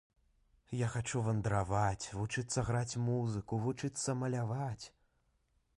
Я 0.77 0.87
хачу 0.93 1.21
вандраваць, 1.27 2.09
вучыцца 2.21 2.65
граць 2.71 2.99
музыку, 3.11 3.53
вучыцца 3.69 4.19
маляваць. 4.25 4.85